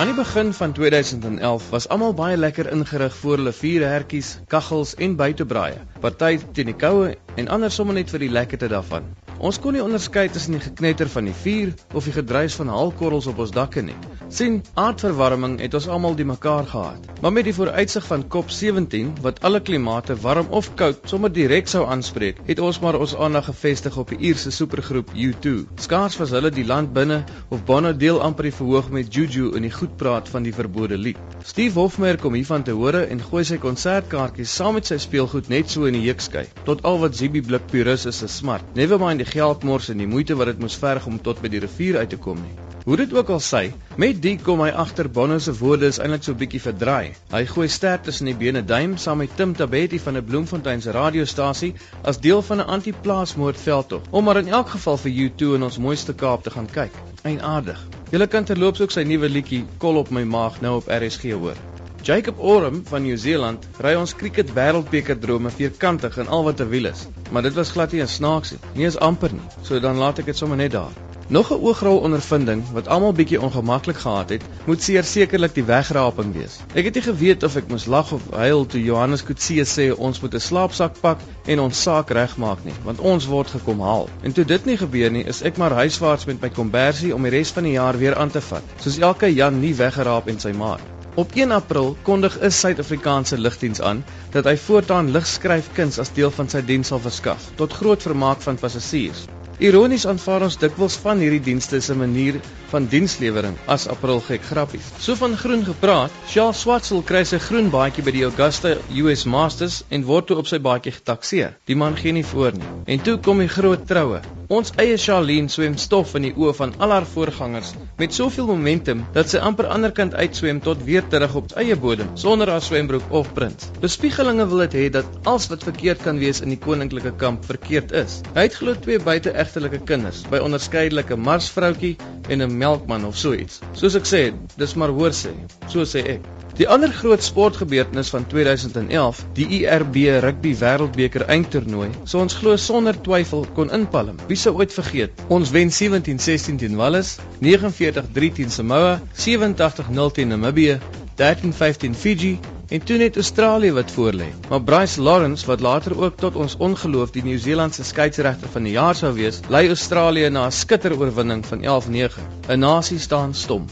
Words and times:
Aan 0.00 0.08
die 0.08 0.16
begin 0.16 0.52
van 0.56 0.72
2011 0.72 1.70
was 1.70 1.88
almal 1.88 2.14
baie 2.16 2.36
lekker 2.36 2.70
ingerig 2.72 3.16
vir 3.20 3.34
hulle 3.34 3.52
vuurhertjies, 3.52 4.30
kaggels 4.48 4.94
en 4.96 5.16
buitebraaie. 5.18 5.82
Party 6.00 6.38
teen 6.56 6.70
die 6.70 6.76
koue 6.84 7.10
en 7.36 7.50
ander 7.52 7.74
sommer 7.74 7.98
net 7.98 8.08
vir 8.08 8.24
die 8.24 8.30
lekkerte 8.32 8.70
daarvan. 8.72 9.10
Ons 9.36 9.60
kon 9.60 9.76
nie 9.76 9.82
onderskei 9.84 10.24
tussen 10.32 10.56
die 10.56 10.62
geknetter 10.64 11.12
van 11.12 11.28
die 11.28 11.36
vuur 11.42 11.74
of 11.92 12.08
die 12.08 12.16
gedruis 12.16 12.56
van 12.56 12.72
haalkorrels 12.72 13.28
op 13.28 13.44
ons 13.44 13.52
dakke 13.52 13.84
nie. 13.84 13.98
Sien, 14.34 14.60
aardverwarming 14.74 15.58
het 15.60 15.74
ons 15.74 15.86
almal 15.88 16.14
die 16.18 16.24
mekaar 16.24 16.66
gehad. 16.66 17.06
Maar 17.20 17.32
met 17.32 17.44
die 17.48 17.54
vooruitsig 17.54 18.06
van 18.06 18.24
COP17 18.34 19.22
wat 19.24 19.40
alle 19.44 19.60
klimate 19.60 20.16
warm 20.22 20.46
of 20.56 20.70
koud 20.74 21.00
sommer 21.10 21.32
direk 21.32 21.68
sou 21.68 21.82
aanspreek, 21.86 22.38
het 22.46 22.62
ons 22.62 22.78
maar 22.80 22.98
ons 23.00 23.16
aandag 23.16 23.48
gefestig 23.50 23.96
op 24.00 24.14
die 24.14 24.18
Ierse 24.30 24.50
supergroep 24.54 25.10
U2. 25.14 25.52
Skaars 25.82 26.16
was 26.20 26.30
hulle 26.36 26.52
die 26.54 26.64
land 26.66 26.92
binne 26.96 27.24
of 27.48 27.64
Bono 27.64 27.92
deel 27.92 28.22
amper 28.22 28.48
die 28.48 28.54
verhoog 28.54 28.90
met 28.94 29.14
Juju 29.14 29.50
in 29.58 29.66
die 29.66 29.74
goedpraat 29.74 30.28
van 30.28 30.46
die 30.46 30.54
verbode 30.54 30.98
lied. 30.98 31.18
Steve 31.44 31.80
Hofmeyer 31.80 32.20
kom 32.20 32.38
hiervan 32.38 32.64
te 32.64 32.76
hore 32.78 33.04
en 33.10 33.22
gooi 33.30 33.44
sy 33.44 33.60
konsertkaartjies 33.62 34.56
saam 34.56 34.78
met 34.78 34.86
sy 34.86 35.00
speelgoed 35.02 35.50
net 35.52 35.70
so 35.70 35.90
in 35.90 35.98
die 35.98 36.06
heukskei. 36.06 36.46
Tot 36.64 36.84
al 36.88 37.02
wat 37.04 37.18
Zibi 37.18 37.42
blik 37.42 37.66
purus 37.72 38.06
is 38.06 38.22
'n 38.22 38.28
smart. 38.28 38.74
Never 38.74 38.98
mind 38.98 39.18
die 39.18 39.32
geld 39.32 39.64
mors 39.64 39.88
en 39.88 39.98
die 39.98 40.06
moeite 40.06 40.36
wat 40.36 40.46
dit 40.54 40.60
moes 40.60 40.76
verg 40.76 41.06
om 41.06 41.18
tot 41.18 41.42
by 41.42 41.48
die 41.48 41.60
rivier 41.60 41.98
uit 41.98 42.10
te 42.10 42.16
kom 42.16 42.38
nie. 42.38 42.69
Hoe 42.84 42.96
dit 42.96 43.12
ook 43.12 43.28
al 43.28 43.40
sê, 43.44 43.60
met 44.00 44.22
die 44.24 44.38
kom 44.40 44.62
hy 44.64 44.70
agter 44.82 45.08
Bono 45.12 45.36
se 45.38 45.52
woorde 45.58 45.90
is 45.92 45.98
eintlik 46.00 46.22
so 46.24 46.36
bietjie 46.42 46.62
verdraai. 46.64 47.12
Hy 47.28 47.42
gooi 47.50 47.66
sterk 47.68 48.06
tussen 48.06 48.30
die 48.30 48.36
bene 48.42 48.62
duim 48.64 48.94
saam 48.96 49.20
met 49.20 49.34
Tim 49.36 49.52
Tabeti 49.58 49.98
van 50.00 50.16
'n 50.16 50.24
Bloemfontein 50.24 50.80
se 50.80 50.94
radiostasie 50.96 51.74
as 52.02 52.20
deel 52.20 52.40
van 52.42 52.60
'n 52.60 52.70
anti-plaasmoordveldtog 52.76 54.08
om 54.10 54.24
maar 54.24 54.40
in 54.40 54.48
elk 54.48 54.68
geval 54.68 54.96
vir 54.96 55.12
U2 55.12 55.54
in 55.54 55.62
ons 55.62 55.78
mooiste 55.78 56.14
Kaap 56.14 56.42
te 56.42 56.50
gaan 56.50 56.70
kyk. 56.72 56.94
Eienaardig. 57.22 57.86
Julle 58.10 58.26
kan 58.26 58.44
terloops 58.44 58.80
ook 58.80 58.90
sy 58.90 59.02
nuwe 59.02 59.28
liedjie 59.28 59.64
Kol 59.78 59.96
op 59.96 60.10
my 60.10 60.24
maag 60.24 60.60
nou 60.60 60.76
op 60.76 60.88
RSG 60.88 61.32
hoor. 61.32 61.56
Jacob 62.02 62.38
Oram 62.38 62.82
van 62.86 63.02
Nieu-Seeland 63.02 63.66
ry 63.78 63.94
ons 63.94 64.14
cricket 64.14 64.54
wêreldbeker 64.54 65.18
drome 65.18 65.50
vierkantig 65.50 66.16
en 66.18 66.28
al 66.28 66.44
wat 66.44 66.60
'n 66.60 66.68
wiel 66.68 66.86
is. 66.86 67.06
Maar 67.30 67.42
dit 67.42 67.54
was 67.54 67.70
glad 67.70 67.92
nie 67.92 68.02
'n 68.02 68.08
snaaksie, 68.08 68.58
nie 68.74 68.84
eens 68.84 68.98
amper 68.98 69.32
nie. 69.32 69.48
So 69.62 69.80
dan 69.80 69.96
laat 69.96 70.18
ek 70.18 70.24
dit 70.24 70.36
sommer 70.36 70.56
net 70.56 70.72
daar. 70.72 71.09
Nog 71.30 71.50
'n 71.50 71.60
oogrol 71.62 71.98
ondervinding 71.98 72.62
wat 72.72 72.88
almal 72.88 73.12
bietjie 73.12 73.40
ongemaklik 73.40 73.96
gehad 73.96 74.28
het, 74.28 74.42
moet 74.66 74.82
seker 74.82 75.04
sekerlik 75.04 75.54
die 75.54 75.64
wegraping 75.64 76.32
wees. 76.34 76.56
Ek 76.74 76.84
het 76.84 76.94
nie 76.94 77.02
geweet 77.02 77.42
of 77.42 77.56
ek 77.56 77.68
moes 77.68 77.86
lag 77.86 78.12
of 78.12 78.22
huil 78.30 78.66
toe 78.66 78.82
Johannes 78.82 79.22
Kutse 79.22 79.62
sê 79.74 79.86
ons 79.96 80.20
moet 80.20 80.34
'n 80.34 80.40
slaapsak 80.40 81.00
pak 81.00 81.18
en 81.46 81.60
ons 81.60 81.82
saak 81.82 82.10
regmaak 82.10 82.64
nie, 82.64 82.74
want 82.84 82.98
ons 82.98 83.26
word 83.26 83.50
gekom 83.50 83.80
haal. 83.80 84.08
En 84.22 84.32
toe 84.32 84.44
dit 84.44 84.64
nie 84.64 84.76
gebeur 84.76 85.10
nie, 85.10 85.24
is 85.24 85.42
ek 85.42 85.56
maar 85.56 85.70
huiswaarts 85.70 86.24
met 86.24 86.40
my 86.42 86.50
kombersie 86.50 87.14
om 87.14 87.22
die 87.22 87.30
res 87.30 87.50
van 87.50 87.62
die 87.62 87.78
jaar 87.78 87.98
weer 87.98 88.16
aan 88.16 88.30
te 88.30 88.40
vat, 88.40 88.62
soos 88.80 88.98
elke 88.98 89.34
Jan 89.34 89.60
nie 89.60 89.74
weggeraap 89.74 90.26
en 90.26 90.40
sy 90.40 90.52
maat. 90.52 90.80
Op 91.14 91.30
1 91.34 91.50
April 91.50 91.96
kondig 92.02 92.40
'n 92.42 92.50
Suid-Afrikaanse 92.50 93.38
lugdiens 93.38 93.80
aan 93.80 94.04
dat 94.30 94.44
hy 94.44 94.56
voortaan 94.56 95.10
ligskryfkuns 95.10 95.98
as 95.98 96.12
deel 96.12 96.30
van 96.30 96.48
sy 96.48 96.60
diens 96.62 96.88
sal 96.88 96.98
verskaf 96.98 97.50
tot 97.54 97.72
groot 97.72 98.02
vermaak 98.02 98.40
van 98.42 98.56
passasiers. 98.56 99.28
Ironies 99.60 100.06
aanvaar 100.08 100.46
ons 100.46 100.54
dikwels 100.56 100.94
van 101.02 101.18
hierdie 101.20 101.42
dienste 101.44 101.82
se 101.84 101.92
manier 101.92 102.38
van 102.70 102.86
dienslewering 102.88 103.58
as 103.74 103.84
April 103.92 104.22
gek 104.24 104.46
grappies. 104.48 104.88
So 105.04 105.18
van 105.20 105.36
groen 105.36 105.66
gepraat, 105.66 106.16
Charles 106.32 106.64
Swartsel 106.64 107.04
kry 107.04 107.26
sy 107.28 107.42
groen 107.44 107.68
baadjie 107.68 108.06
by 108.06 108.16
die 108.16 108.24
Augusta 108.24 108.72
US 109.04 109.28
Masters 109.28 109.82
en 109.92 110.08
word 110.08 110.30
toe 110.30 110.40
op 110.40 110.48
sy 110.48 110.64
baadjie 110.64 110.96
getakseer. 110.96 111.58
Die 111.68 111.76
man 111.76 112.00
gee 112.00 112.16
nie 112.16 112.24
voor 112.24 112.56
nie. 112.56 112.76
En 112.88 113.04
toe 113.04 113.20
kom 113.20 113.44
die 113.44 113.52
groot 113.52 113.84
troue. 113.84 114.24
Ons 114.50 114.72
eie 114.82 114.96
Charlene 114.98 115.46
swem 115.46 115.76
stof 115.78 116.16
in 116.18 116.24
die 116.26 116.32
oë 116.34 116.52
van 116.58 116.72
al 116.82 116.90
haar 116.90 117.04
voorgangers 117.06 117.68
met 118.00 118.16
soveel 118.16 118.48
momentum 118.48 119.04
dat 119.14 119.30
sy 119.30 119.38
amper 119.46 119.68
aanderkant 119.70 120.16
uitswem 120.18 120.58
tot 120.64 120.82
weer 120.88 121.06
terug 121.12 121.36
op 121.38 121.54
eie 121.62 121.76
bodem 121.84 122.10
sonder 122.18 122.50
haar 122.50 122.64
swembroek 122.66 123.14
of 123.14 123.30
prins. 123.36 123.68
Bespiegelinge 123.84 124.48
wil 124.50 124.64
dit 124.64 124.74
hê 124.80 124.88
dat 124.98 125.20
alles 125.22 125.46
wat 125.52 125.68
verkeerd 125.68 126.02
kan 126.02 126.18
wees 126.18 126.42
in 126.42 126.50
die 126.50 126.58
koninklike 126.66 127.14
kamp 127.22 127.46
verkeerd 127.46 127.94
is. 128.02 128.18
Hy 128.34 128.48
het 128.48 128.58
glo 128.58 128.74
twee 128.74 128.98
buiteegtelike 128.98 129.84
kinders 129.86 130.24
by 130.34 130.42
onderskeidelike 130.42 131.20
marsvroutjie 131.30 131.94
en 132.26 132.42
'n 132.42 132.58
melkman 132.58 133.06
of 133.06 133.14
so 133.22 133.38
iets. 133.38 133.62
Soos 133.70 133.94
ek 133.94 134.10
sê, 134.16 134.26
dis 134.58 134.74
maar 134.74 134.90
hoor 134.90 135.14
sê. 135.14 135.30
So 135.70 135.86
sê 135.86 136.02
ek. 136.18 136.39
Die 136.60 136.66
ander 136.68 136.90
groot 136.92 137.22
sportgebeurtenis 137.24 138.10
van 138.12 138.26
2011, 138.28 139.22
die 139.32 139.46
IRB 139.62 139.94
Rugby 140.20 140.50
Wêreldbeker 140.60 141.22
eindtoernooi, 141.32 141.86
sou 142.04 142.20
ons 142.20 142.34
glo 142.36 142.58
sonder 142.60 142.98
twyfel 143.00 143.46
kon 143.56 143.70
inpalm. 143.72 144.18
Wie 144.28 144.36
sou 144.36 144.52
ooit 144.58 144.74
vergeet? 144.76 145.22
Ons 145.32 145.54
wen 145.54 145.72
17-16 145.72 146.58
teen 146.60 146.76
Wallis, 146.76 147.14
49-3 147.40 148.28
teen 148.36 148.52
Samoa, 148.52 148.98
87-0 149.16 150.12
teen 150.18 150.34
Namibië, 150.34 150.74
13-15 151.16 151.96
Fiji 151.96 152.34
en 152.68 152.84
toe 152.84 152.98
net 153.00 153.16
Australië 153.16 153.72
wat 153.78 153.94
voorlê. 153.96 154.28
Maar 154.50 154.60
Bryce 154.60 155.00
Lawrence 155.00 155.48
wat 155.48 155.64
later 155.64 155.96
ook 155.96 156.20
tot 156.20 156.36
ons 156.36 156.58
ongeloof 156.60 157.14
die 157.16 157.24
Nieu-Seelandse 157.24 157.88
skeieregter 157.88 158.52
van 158.52 158.68
die 158.68 158.76
jaar 158.76 159.00
sou 159.00 159.14
wees, 159.16 159.40
lei 159.48 159.64
Australië 159.72 160.28
na 160.28 160.44
'n 160.50 160.52
skitteroorwinning 160.60 161.40
van 161.46 161.64
11-9. 161.64 162.20
'n 162.48 162.60
Nasie 162.60 163.00
staan 163.00 163.34
stom 163.34 163.64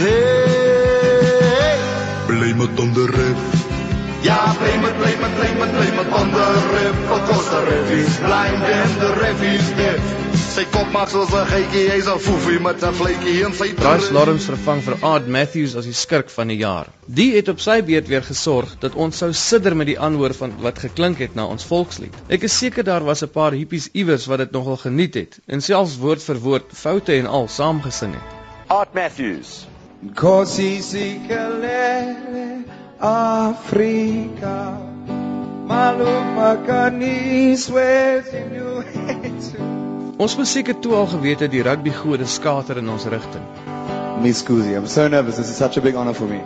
hey. 0.00 1.76
Blame 2.26 2.60
it 2.62 2.80
on 2.80 2.94
the 2.94 3.06
ref. 3.06 3.38
Ja, 4.24 4.54
blame 4.58 4.84
it, 4.88 4.96
blame 4.98 5.24
it, 5.26 5.36
blame 5.36 5.60
it, 5.64 5.72
blame 5.76 5.98
it 6.00 6.12
on 6.12 6.30
the 6.32 6.46
ref. 6.74 6.96
Because 7.12 7.50
the 7.50 7.60
ref 7.70 7.90
is 7.90 8.18
blind 8.18 8.62
and 8.62 9.00
the 9.00 9.10
ref 9.20 9.42
is 9.42 9.70
deaf. 9.76 10.24
Sy 10.54 10.62
kop 10.70 10.92
maak 10.94 11.08
soos 11.10 11.32
'n 11.34 11.48
geitjie, 11.50 11.88
hy's 11.90 12.06
'n 12.06 12.20
foefie 12.22 12.60
met 12.62 12.82
'n 12.86 12.94
vletjie 12.94 13.42
in 13.46 13.52
sy 13.58 13.68
Bryce 13.74 14.12
Lawrence 14.14 14.46
vervang 14.46 14.80
vir 14.86 14.96
Art 15.02 15.26
Matthews 15.26 15.74
as 15.74 15.84
die 15.84 15.96
skurk 16.00 16.30
van 16.30 16.48
die 16.48 16.58
jaar. 16.60 16.86
Die 17.06 17.34
het 17.34 17.48
op 17.48 17.60
sy 17.60 17.82
beurt 17.82 18.08
weer 18.08 18.22
gesorg 18.22 18.76
dat 18.78 18.94
ons 18.94 19.18
sou 19.18 19.32
sidder 19.32 19.76
met 19.76 19.90
die 19.90 19.98
aanhoor 19.98 20.34
van 20.34 20.54
wat 20.62 20.78
geklink 20.78 21.18
het 21.18 21.34
na 21.34 21.46
ons 21.46 21.66
volkslied. 21.66 22.14
Ek 22.28 22.46
is 22.46 22.58
seker 22.58 22.84
daar 22.84 23.04
was 23.04 23.22
'n 23.22 23.34
paar 23.34 23.52
hippies 23.52 23.88
iewers 23.92 24.26
wat 24.26 24.38
dit 24.38 24.52
nogal 24.52 24.76
geniet 24.76 25.14
het 25.14 25.38
en 25.46 25.60
selfs 25.60 25.98
woord 25.98 26.22
vir 26.22 26.38
woord 26.38 26.66
foute 26.72 27.12
en 27.18 27.26
al 27.26 27.48
saamgesing 27.48 28.14
het. 28.14 28.28
Art 28.68 28.94
Matthews 28.94 29.66
Nkosi 30.04 30.82
sikelele 30.82 32.58
Afrika 33.00 34.76
Malupakaniswe 35.68 38.22
Ons 40.18 40.36
moes 40.36 40.52
seker 40.52 40.76
toe 40.84 40.94
al 40.98 41.06
geweet 41.08 41.40
het 41.40 41.50
die 41.56 41.62
rugby 41.64 41.90
gode 42.02 42.26
skater 42.28 42.76
in 42.82 42.88
ons 42.92 43.08
rigting. 43.08 43.46
Miss 44.20 44.44
Kuzi, 44.44 44.76
I'm 44.76 44.86
so 44.86 45.08
nervous. 45.08 45.36
This 45.36 45.48
is 45.48 45.56
such 45.56 45.76
a 45.76 45.80
big 45.80 45.96
honor 45.96 46.14
for 46.14 46.28
me. 46.28 46.40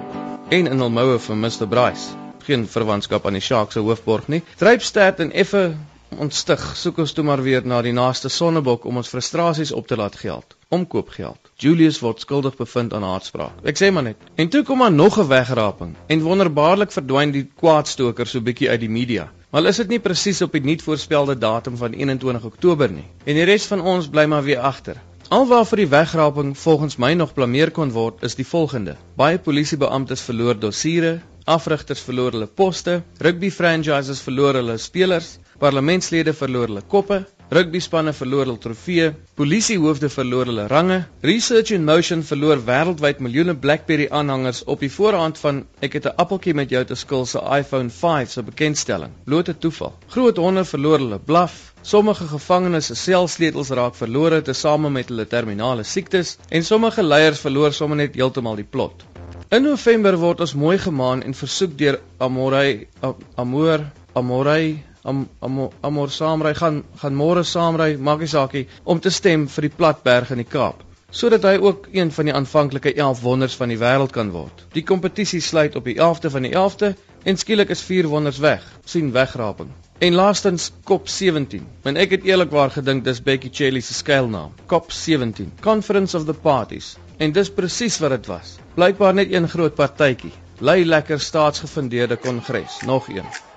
En 0.54 0.66
in 0.70 0.78
hul 0.78 0.90
moue 0.94 1.18
vir 1.18 1.36
Mr 1.36 1.66
Bryce. 1.66 2.14
Geen 2.46 2.66
verwantskap 2.70 3.26
aan 3.26 3.36
die 3.36 3.42
Sharks 3.42 3.74
se 3.74 3.80
hoofborg 3.82 4.28
nie. 4.28 4.42
Drypstert 4.62 5.20
en 5.20 5.32
effe 5.32 5.74
ontstig 6.16 6.62
soek 6.76 6.98
ons 7.04 7.12
toe 7.12 7.24
maar 7.24 7.42
weer 7.42 7.66
na 7.66 7.80
die 7.82 7.92
naaste 7.92 8.30
sonnebok 8.32 8.84
om 8.88 9.00
ons 9.00 9.10
frustrasies 9.12 9.72
op 9.72 9.86
te 9.86 9.96
laat 9.96 10.16
geld. 10.16 10.56
Omkoopgeld. 10.68 11.50
Julius 11.56 12.00
word 12.00 12.20
skuldig 12.20 12.56
bevind 12.56 12.94
aan 12.94 13.06
haatspraak. 13.06 13.60
Ek 13.64 13.80
sê 13.80 13.90
maar 13.92 14.06
net. 14.10 14.28
En 14.36 14.48
toe 14.48 14.62
kom 14.64 14.78
maar 14.78 14.92
nog 14.92 15.18
'n 15.18 15.28
wegraping 15.28 15.96
en 16.06 16.22
wonderbaarlik 16.22 16.92
verdwyn 16.92 17.32
die 17.32 17.48
kwaadstoker 17.54 18.26
so 18.26 18.40
bietjie 18.40 18.70
uit 18.70 18.80
die 18.80 18.94
media. 19.00 19.28
Maar 19.50 19.64
is 19.66 19.76
dit 19.76 19.88
nie 19.88 19.98
presies 19.98 20.42
op 20.42 20.52
die 20.52 20.60
nuut 20.60 20.82
voorspelde 20.82 21.38
datum 21.38 21.76
van 21.76 21.92
21 21.92 22.44
Oktober 22.44 22.90
nie? 22.92 23.06
En 23.24 23.34
die 23.34 23.44
res 23.44 23.66
van 23.66 23.80
ons 23.80 24.08
bly 24.08 24.26
maar 24.26 24.42
weer 24.42 24.58
agter. 24.58 24.96
Alwaar 25.28 25.64
vir 25.68 25.76
die 25.76 25.88
wegraping 25.88 26.54
volgens 26.58 26.96
my 26.96 27.12
nog 27.14 27.34
blameer 27.34 27.70
kon 27.70 27.90
word 27.92 28.22
is 28.22 28.34
die 28.34 28.46
volgende. 28.46 28.96
Baie 29.16 29.38
polisiebeamptes 29.38 30.20
verloor 30.20 30.58
dossiere, 30.58 31.20
afrigters 31.44 32.00
verloor 32.00 32.32
hulle 32.32 32.46
poste, 32.46 33.02
rugby 33.20 33.50
franchises 33.50 34.20
verloor 34.24 34.54
hulle 34.60 34.78
spelers, 34.78 35.38
Parlementslede 35.58 36.32
verloor 36.38 36.68
hulle 36.68 36.82
koppe, 36.86 37.16
rugbyspanne 37.50 38.12
verloor 38.14 38.46
hul 38.46 38.58
trofee, 38.62 39.08
polisiehoofde 39.40 40.06
verloor 40.12 40.46
hulle 40.46 40.66
range, 40.70 40.98
Research 41.26 41.72
in 41.74 41.86
Motion 41.88 42.22
verloor 42.28 42.60
wêreldwyd 42.68 43.18
miljoene 43.24 43.56
BlackBerry 43.58 44.06
aanhangers 44.20 44.60
op 44.74 44.84
die 44.84 44.92
voorhand 44.92 45.40
van 45.42 45.64
ek 45.82 45.98
het 45.98 46.06
'n 46.06 46.14
appeltjie 46.24 46.54
met 46.54 46.70
jou 46.70 46.84
te 46.84 46.94
skil 46.94 47.26
se 47.26 47.42
iPhone 47.58 47.90
5 47.90 48.30
se 48.30 48.42
bekendstelling. 48.42 49.10
Blote 49.24 49.58
toeval. 49.58 49.94
Groot 50.14 50.36
honde 50.36 50.64
verloor 50.64 50.98
hulle 50.98 51.18
blaf, 51.18 51.74
sommige 51.82 52.26
gevangenes 52.26 52.86
se 52.86 52.94
selsleutels 52.94 53.70
raak 53.70 53.94
verlore 53.94 54.42
tesame 54.42 54.90
met 54.90 55.08
hulle 55.08 55.26
terminale 55.26 55.82
siektes 55.82 56.38
en 56.48 56.64
sommige 56.64 57.02
leiers 57.02 57.40
verloor 57.40 57.72
sommer 57.72 57.96
net 57.96 58.14
heeltemal 58.14 58.56
die 58.56 58.70
plot. 58.70 59.04
In 59.50 59.62
November 59.62 60.16
word 60.16 60.40
ons 60.40 60.54
mooi 60.54 60.78
gemaan 60.78 61.22
en 61.22 61.34
versoek 61.34 61.78
deur 61.78 61.98
Amorey 62.18 62.86
Amor 63.34 63.80
Amorey 64.14 64.84
am 65.02 65.28
am 65.40 65.68
amor 65.80 66.10
saamry 66.10 66.54
gaan 66.54 66.82
gaan 67.02 67.14
môre 67.14 67.44
saamry 67.44 67.96
maak 67.96 68.20
nie 68.20 68.34
saakie 68.34 68.66
om 68.84 69.00
te 69.00 69.10
stem 69.10 69.48
vir 69.48 69.68
die 69.68 69.76
platberg 69.76 70.30
in 70.30 70.42
die 70.44 70.52
Kaap 70.56 70.84
sodat 71.10 71.42
hy 71.42 71.56
ook 71.56 71.86
een 71.92 72.10
van 72.12 72.28
die 72.28 72.34
aanvanklike 72.34 72.92
11 72.94 73.20
wonders 73.20 73.54
van 73.56 73.68
die 73.72 73.78
wêreld 73.80 74.12
kan 74.12 74.30
word. 74.30 74.66
Die 74.72 74.84
kompetisie 74.84 75.40
sluit 75.40 75.76
op 75.76 75.84
die 75.88 75.96
11de 75.96 76.30
van 76.30 76.44
die 76.44 76.52
11de 76.52 76.94
en 77.24 77.36
skielik 77.36 77.72
is 77.72 77.82
vier 77.82 78.06
wonders 78.06 78.38
weg. 78.38 78.64
sien 78.84 79.12
wegraping. 79.12 79.70
En 79.98 80.14
laastens 80.14 80.72
COP 80.84 81.08
17. 81.08 81.66
En 81.82 81.96
ek 81.96 82.10
het 82.10 82.24
eerlikwaar 82.24 82.70
gedink 82.70 83.04
dis 83.04 83.22
Becky 83.22 83.48
Chelly 83.52 83.80
se 83.80 83.94
skuilnaam. 83.94 84.52
COP 84.66 84.92
17. 84.92 85.52
Conference 85.60 86.16
of 86.16 86.24
the 86.24 86.34
Parties. 86.34 86.96
En 87.16 87.32
dis 87.32 87.50
presies 87.50 87.98
wat 87.98 88.10
dit 88.10 88.26
was. 88.26 88.56
Blykbaar 88.74 89.14
net 89.14 89.32
een 89.32 89.48
groot 89.48 89.74
partytjie. 89.74 90.32
Lui 90.60 90.84
lekker 90.84 91.20
staatsgefundeerde 91.20 92.16
kongres, 92.16 92.80
nog 92.86 93.08
een. 93.08 93.47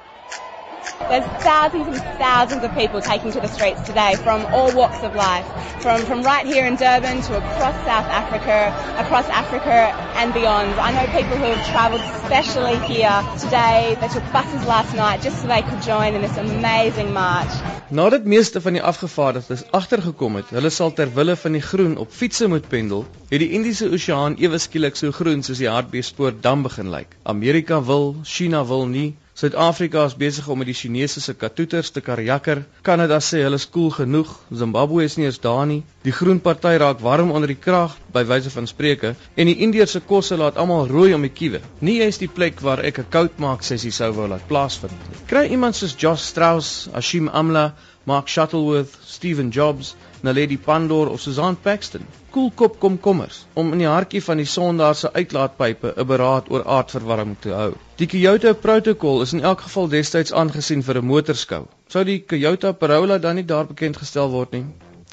There's 1.10 1.26
thousands 1.44 1.88
and 1.88 1.98
thousands 2.18 2.64
of 2.64 2.74
people 2.74 3.02
taking 3.02 3.32
to 3.32 3.40
the 3.40 3.48
streets 3.48 3.82
today 3.82 4.16
from 4.16 4.46
all 4.54 4.74
walks 4.76 5.04
of 5.04 5.16
life, 5.16 5.46
from, 5.82 6.02
from 6.02 6.24
right 6.24 6.46
here 6.46 6.66
in 6.66 6.76
Durban 6.76 7.22
to 7.22 7.38
across 7.38 7.76
South 7.86 8.10
Africa, 8.22 8.74
across 8.98 9.28
Africa 9.30 9.94
and 10.16 10.34
beyond. 10.34 10.74
I 10.80 10.92
know 10.92 11.06
people 11.12 11.38
who 11.38 11.50
have 11.52 11.66
travelled 11.72 12.02
specially 12.26 12.78
here 12.88 13.18
today. 13.40 13.98
They 14.00 14.08
took 14.08 14.26
buses 14.32 14.66
last 14.66 14.96
night 14.96 15.22
just 15.22 15.42
so 15.42 15.48
they 15.48 15.62
could 15.62 15.82
join 15.82 16.16
in 16.16 16.22
this 16.22 16.38
amazing 16.38 17.12
march. 17.14 17.52
Nadat 17.92 18.24
meeste 18.24 18.62
van 18.62 18.78
die 18.78 18.84
afgevaardigdes 18.84 19.66
agtergekom 19.76 20.38
het, 20.40 20.54
hulle 20.56 20.70
sal 20.72 20.94
ter 20.96 21.10
wille 21.12 21.36
van 21.36 21.58
die 21.58 21.62
groen 21.62 21.98
op 22.00 22.14
fietsse 22.16 22.48
moet 22.48 22.70
pendel, 22.72 23.04
het 23.28 23.42
die 23.44 23.50
Indiese 23.58 23.90
Oseaan 23.92 24.38
ewe 24.40 24.62
skielik 24.64 24.96
so 24.96 25.12
groen 25.12 25.44
soos 25.44 25.60
die 25.60 25.68
hartbeespoort 25.68 26.40
dam 26.46 26.64
begin 26.64 26.88
lyk. 26.94 27.18
Amerika 27.24 27.82
wil, 27.84 28.16
China 28.24 28.64
wil 28.70 28.88
nie, 28.88 29.10
Suid-Afrika 29.34 30.04
is 30.06 30.16
besig 30.20 30.48
om 30.52 30.58
met 30.60 30.68
die 30.68 30.76
Chinese 30.76 31.22
se 31.24 31.34
katoeters 31.34 31.90
te 31.96 32.02
karjakker. 32.04 32.66
Kanada 32.84 33.20
sê 33.24 33.40
hulle 33.46 33.56
is 33.62 33.66
koel 33.72 33.90
genoeg. 33.96 34.34
Zimbabwe 34.62 35.06
is 35.08 35.16
nie 35.16 35.26
eens 35.30 35.40
daar 35.40 35.64
nie. 35.70 35.80
Die 36.04 36.12
Groen 36.12 36.42
Party 36.44 36.74
raak 36.82 37.00
warm 37.00 37.32
onder 37.32 37.48
die 37.48 37.60
krag 37.68 37.96
by 38.12 38.26
wyse 38.28 38.52
van 38.52 38.68
spreuke 38.68 39.14
en 39.16 39.48
die 39.48 39.56
Indiëse 39.64 40.04
kosse 40.10 40.36
laat 40.38 40.60
almal 40.60 40.92
rooi 40.92 41.14
om 41.16 41.24
die 41.24 41.32
kiewe. 41.32 41.62
Nie 41.80 42.02
eens 42.04 42.20
die 42.20 42.28
plek 42.28 42.60
waar 42.60 42.84
ek 42.84 43.00
'n 43.00 43.10
koud 43.10 43.40
maak 43.40 43.64
sessie 43.64 43.96
sou 43.96 44.12
wou 44.20 44.28
laat 44.28 44.48
plaasvind 44.52 45.00
nie. 45.08 45.24
Kry 45.32 45.48
iemand 45.48 45.76
soos 45.76 45.96
Josh 45.96 46.28
Strauss, 46.28 46.90
Ashim 46.94 47.30
Amla, 47.30 47.74
Mark 48.04 48.28
Shuttleworth, 48.28 48.98
Steven 49.06 49.50
Jobs, 49.50 49.96
Naledi 50.24 50.58
Pandor 50.58 51.10
of 51.10 51.22
Susan 51.22 51.56
Paxton. 51.56 52.06
Koelkop 52.32 52.80
komkommers 52.80 53.46
om 53.54 53.72
in 53.74 53.82
die 53.82 53.90
hartjie 53.90 54.22
van 54.26 54.38
die 54.38 54.46
sondaar 54.52 54.96
se 55.00 55.10
uitlaatpype 55.14 55.94
'n 55.96 56.08
beraad 56.12 56.52
oor 56.54 56.68
aardverwarming 56.76 57.40
te 57.46 57.56
hou. 57.62 57.72
Die 58.02 58.08
Kyoto 58.14 58.54
protokol 58.54 59.22
is 59.22 59.34
in 59.34 59.42
elk 59.42 59.66
geval 59.68 59.90
destyds 59.96 60.34
aangesien 60.44 60.84
vir 60.84 61.02
'n 61.02 61.06
motorskou. 61.06 61.66
Sou 61.88 62.04
die 62.04 62.20
Kyoto 62.20 62.74
parola 62.74 63.18
dan 63.18 63.36
nie 63.36 63.46
daar 63.46 63.66
bekend 63.66 63.98
gestel 63.98 64.30
word 64.30 64.52
nie? 64.52 64.66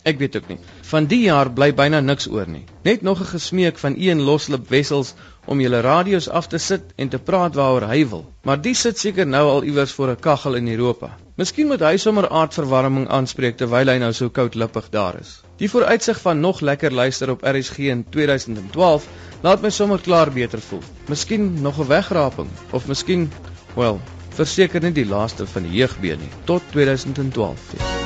Ek 0.06 0.18
weet 0.18 0.36
ook 0.36 0.48
nie. 0.48 0.58
Van 0.90 1.06
die 1.10 1.20
jaar 1.26 1.50
bly 1.52 1.72
byna 1.74 2.00
niks 2.00 2.28
oor 2.30 2.48
nie. 2.48 2.64
Net 2.86 3.02
nog 3.02 3.20
'n 3.20 3.32
gesmeek 3.32 3.78
van 3.78 3.94
een 3.98 4.20
loslip 4.22 4.68
wessels 4.68 5.14
om 5.46 5.60
julle 5.60 5.80
radio's 5.80 6.28
af 6.28 6.46
te 6.46 6.58
sit 6.58 6.82
en 6.96 7.08
te 7.08 7.18
praat 7.18 7.54
waaroor 7.54 7.88
hy 7.88 8.08
wil. 8.08 8.24
Maar 8.42 8.60
die 8.60 8.74
sit 8.74 8.98
seker 8.98 9.26
nou 9.26 9.48
al 9.48 9.62
iewers 9.62 9.92
voor 9.92 10.10
'n 10.10 10.20
kaggel 10.20 10.54
in 10.54 10.68
Europa. 10.68 11.16
Miskien 11.36 11.66
moet 11.66 11.80
hy 11.80 11.96
sommer 11.96 12.28
aardverwarming 12.28 13.08
aanspreek 13.08 13.56
terwyl 13.56 13.88
hy 13.88 13.98
nou 13.98 14.12
so 14.12 14.28
koudlippig 14.28 14.88
daar 14.90 15.20
is. 15.20 15.42
Die 15.56 15.70
vooruitsig 15.70 16.20
van 16.20 16.40
nog 16.40 16.60
lekker 16.60 16.92
luister 16.92 17.30
op 17.30 17.42
RSG 17.42 17.78
in 17.78 18.04
2012 18.10 19.06
laat 19.42 19.62
my 19.62 19.70
sommer 19.70 20.00
klaar 20.00 20.32
beter 20.32 20.60
voel. 20.60 20.82
Miskien 21.06 21.62
nog 21.62 21.78
'n 21.78 21.86
wegraping 21.86 22.48
of 22.70 22.86
miskien, 22.86 23.30
wel, 23.74 24.00
verseker 24.34 24.80
nie 24.80 24.92
die 24.92 25.06
laaste 25.06 25.46
van 25.46 25.62
die 25.62 25.72
jeugbeen 25.72 26.18
nie 26.18 26.32
tot 26.44 26.62
2012. 26.70 27.72
Ja. 27.78 27.97